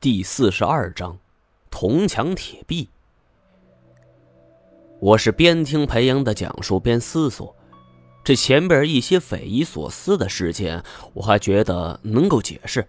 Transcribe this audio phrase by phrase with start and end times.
[0.00, 1.18] 第四十二章，
[1.70, 2.88] 铜墙铁壁。
[4.98, 7.54] 我是边听裴英的讲述边思索，
[8.24, 10.82] 这前边一些匪夷所思的事件，
[11.12, 12.88] 我还觉得能够解释。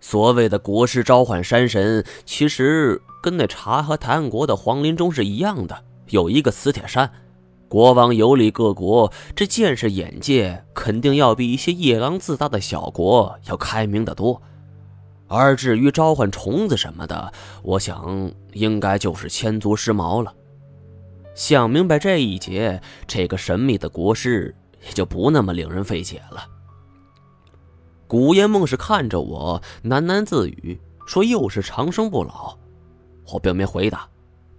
[0.00, 7.12] 所谓的国师召唤山神，其实跟那察和台国的皇陵中是一样的，有一个磁铁山。
[7.68, 14.40] 国王游历各国，这见识眼界肯定要比一些夜郎自大的小国要开明的多。
[15.30, 20.34] 而至于召唤虫子什么的，我想应该就是千足尸毛了。
[21.36, 24.52] 想明白这一节，这个神秘的国师
[24.84, 26.44] 也就不那么令人费解了。
[28.08, 32.58] 古烟梦是看着我喃喃自语，说：“又是长生不老。”
[33.32, 34.08] 我并没回答，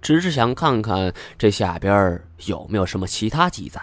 [0.01, 3.81] 只是想看看这下边有没有什么其他记载。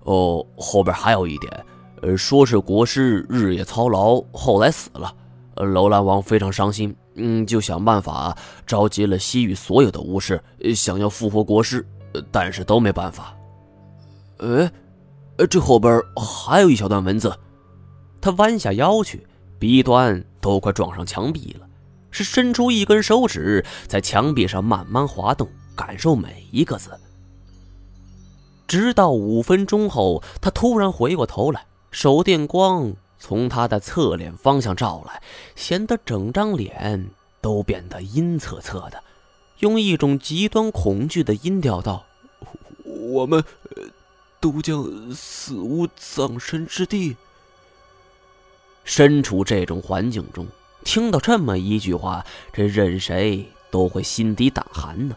[0.00, 1.64] 哦，后边还有一点，
[2.02, 5.14] 呃，说是国师日夜操劳，后来死了。
[5.56, 10.42] 楼兰王非常伤心，嗯，就想办法召集了西域所有的巫师，
[10.74, 11.86] 想要复活国师，
[12.30, 13.36] 但是都没办法。
[14.38, 14.70] 哎，
[15.48, 17.32] 这后边还有一小段文字。
[18.20, 19.26] 他弯下腰去，
[19.58, 21.66] 鼻端都快撞上墙壁了，
[22.10, 26.90] 是伸出一根手指在墙壁上慢慢滑动，感受每一个字。
[28.66, 32.94] 直到五分钟后，他突然回过头来，手电光。
[33.22, 35.22] 从他的侧脸方向照来，
[35.54, 37.08] 显得整张脸
[37.40, 39.00] 都变得阴恻恻的，
[39.60, 42.04] 用一种极端恐惧的音调道
[42.82, 43.44] ：“我们
[44.40, 47.16] 都将死无葬身之地。”
[48.82, 50.48] 身处这种环境中，
[50.82, 55.14] 听到这么一句话，这任谁都会心底胆寒呢。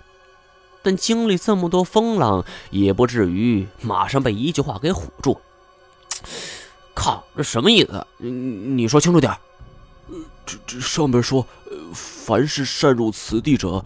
[0.83, 5.41] 但经历这么多风浪，也不至于马上被一句话给唬住。
[6.95, 8.07] 靠，这什么意思？
[8.17, 9.31] 你你说清楚点
[10.45, 11.45] 这这上面说，
[11.93, 13.83] 凡是擅入此地者，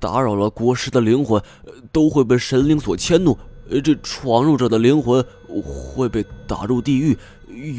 [0.00, 1.42] 打扰了国师的灵魂，
[1.92, 3.38] 都会被神灵所迁怒。
[3.84, 5.22] 这闯入者的灵魂
[5.62, 7.18] 会被打入地狱，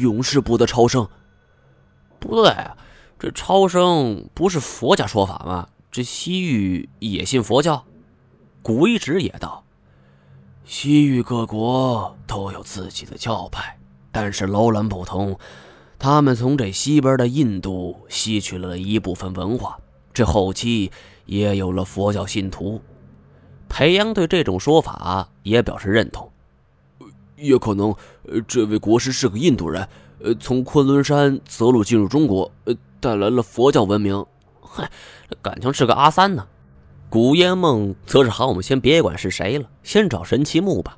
[0.00, 1.06] 永世不得超生。
[2.20, 2.54] 不对，
[3.18, 5.66] 这超生不是佛家说法吗？
[5.90, 7.84] 这西域也信佛教？
[8.62, 9.64] 古一直也道，
[10.64, 13.76] 西域各国都有自己的教派。
[14.12, 15.38] 但是楼兰不同，
[15.98, 19.78] 他们从这西边的印度吸取了一部分文化，
[20.12, 20.90] 这后期
[21.26, 22.80] 也有了佛教信徒。
[23.68, 26.28] 裴阳对这种说法也表示认同，
[27.36, 27.94] 也可能，
[28.48, 29.86] 这位国师是个印度人，
[30.20, 34.26] 呃，从昆仑山择路进入中国，呃，带来了佛教文明。
[34.60, 34.90] 嗨，
[35.40, 36.46] 感情是个阿三呢。
[37.08, 40.96] 古烟梦则是喊我们先别管是谁了，先找神奇木吧。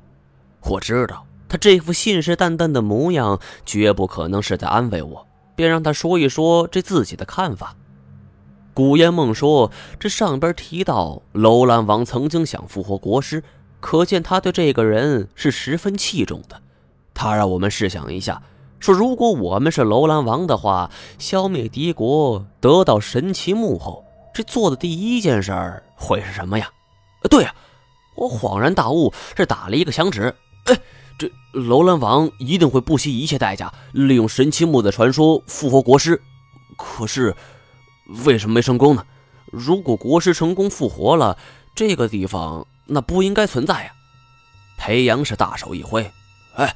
[0.61, 1.25] 我知道。
[1.53, 7.75] 他这副信誓旦旦的模样，绝不可能是在安慰我，便让他说一说这自己的看法。
[8.73, 9.69] 古烟梦说
[9.99, 13.43] ：“这上边提到楼兰王曾经想复活国师，
[13.79, 16.59] 可见他对这个人是十分器重的。
[17.13, 18.41] 他让我们试想一下，
[18.79, 24.03] 说如果我们是楼兰王的话，消灭敌国，得到神奇木后，
[24.33, 26.67] 这做的第一件事儿会是什么呀？
[27.29, 27.53] 对呀，
[28.15, 30.33] 我恍然大悟，这打了一个响指。
[30.65, 30.75] 哎。”
[31.17, 36.21] 这楼兰王一定会不惜一切代价，利用神奇木的传说复活国师。
[36.75, 37.35] 可是，
[38.25, 39.05] 为什么没成功呢？
[39.51, 41.37] 如果国师成功复活了，
[41.75, 43.91] 这个地方那不应该存在呀。
[44.77, 46.11] 裴阳是大手一挥，
[46.55, 46.75] 哎，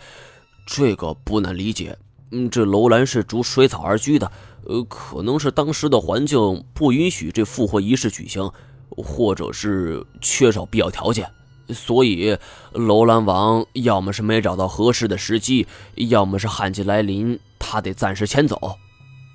[0.66, 1.98] 这个不难理解。
[2.32, 4.32] 嗯，这楼兰是逐水草而居的，
[4.66, 8.52] 呃，可能是当时的环境不允许这复活仪式举行，
[8.90, 11.28] 或者是缺少必要条件。
[11.70, 12.38] 所以，
[12.72, 18.78] 楼兰王要么是没找到合适的时机，要么是旱季来临，他得暂时迁走。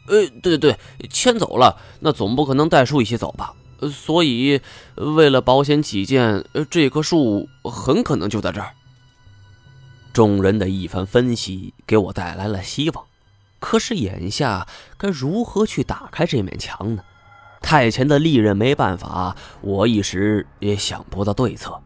[0.08, 0.78] 呃，对对对，
[1.10, 3.54] 迁走了，那总不可能带树一起走吧？
[3.92, 4.60] 所以，
[4.96, 8.74] 为了保险起见，这棵树很可能就在这儿。
[10.12, 13.04] 众人的一番分析给我带来了希望，
[13.58, 14.66] 可是眼下
[14.98, 17.02] 该如何去打开这面墙呢？
[17.60, 21.80] 太前的利刃没办法，我一时也想不到对策。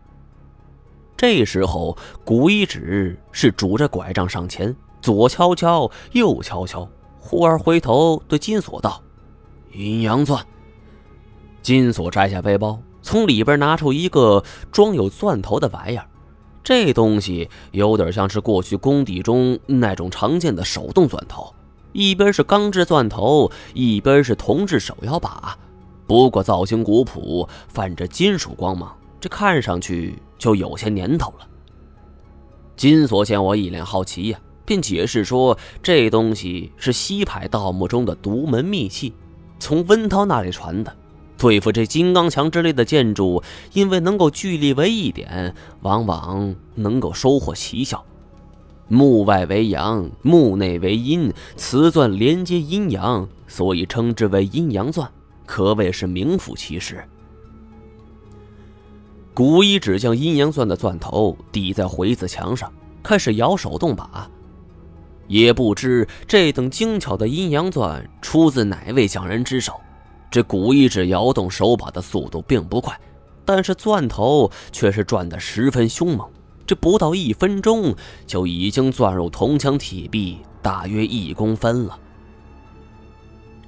[1.16, 6.86] 这时候，古一指是拄着拐杖上前，左敲敲，右敲敲，
[7.18, 9.02] 忽而回头对金锁道
[9.72, 10.44] ：“阴阳钻。”
[11.62, 16.06] 金锁摘下背包，从里边拿出一个装有钻头的玩意儿。
[16.62, 21.54] 这东西有点像是过去工地中那种常见的手动钻头，
[21.92, 25.56] 一边是钢制钻头，一边是铜制手摇把，
[26.06, 28.94] 不过造型古朴，泛着金属光芒。
[29.18, 31.46] 这看上去就有些年头了。
[32.76, 39.14] 金锁见我一脸好奇呀，便解释说：“这东西是西派盗墓中的独门秘器，
[39.58, 40.94] 从温涛那里传的。
[41.38, 43.42] 对付这金刚墙之类的建筑，
[43.74, 48.04] 因为能够聚力为一点，往往能够收获奇效。
[48.88, 55.10] 墓外为阳，墓内为阴，此钻连接阴阳，所以称之为阴阳钻，
[55.44, 57.04] 可谓是名副其实。
[59.36, 62.72] 古一指将阴阳钻的钻头抵在回子墙上，
[63.02, 64.26] 开始摇手动把。
[65.28, 69.74] 也不知这等精巧的阴阳钻出自哪位匠人之手。
[70.30, 72.98] 这古一指摇动手把的速度并不快，
[73.44, 76.26] 但是钻头却是转得十分凶猛。
[76.66, 77.94] 这不到一分钟，
[78.26, 81.98] 就已经钻入铜墙铁壁，大约一公分了。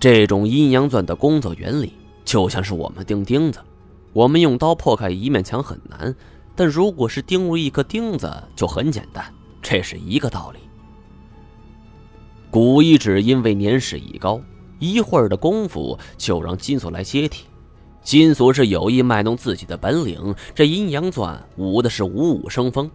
[0.01, 1.93] 这种阴阳钻的工作原理
[2.25, 3.61] 就像是我们钉钉子，
[4.13, 6.15] 我们用刀破开一面墙很难，
[6.57, 9.33] 但如果是钉入一颗钉子就很简单，
[9.63, 10.61] 这是一个道理。
[12.51, 14.41] 古一指因为年事已高，
[14.79, 17.45] 一会儿的功夫就让金锁来接替。
[18.03, 22.91] 金锁是有意卖弄自己的本领，这阴阳钻舞的是五五生风。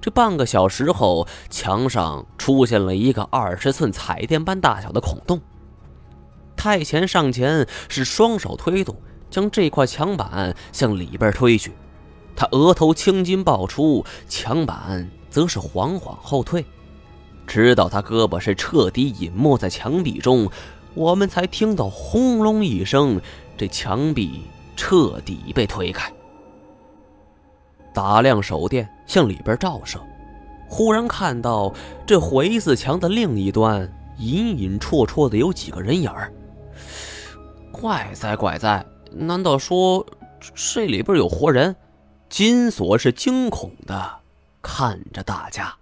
[0.00, 5.40] 这半个小时后，墙上出现了一个二十寸彩电般大小的孔洞。
[6.56, 8.96] 太前上前是双手推动，
[9.30, 11.72] 将这块墙板向里边推去。
[12.36, 16.64] 他额头青筋爆出，墙板则是缓缓后退，
[17.46, 20.48] 直到他胳膊是彻底隐没在墙壁中，
[20.94, 23.20] 我们才听到轰隆一声。
[23.56, 24.42] 这墙壁
[24.76, 26.12] 彻底被推开，
[27.92, 29.98] 打亮手电向里边照射，
[30.68, 31.74] 忽然看到
[32.06, 36.32] 这回字墙的另一端隐隐绰绰的有几个人影儿。
[37.72, 40.06] 怪哉怪哉，难道说
[40.54, 41.74] 这里边有活人？
[42.28, 44.20] 金锁是惊恐的
[44.60, 45.74] 看着大家。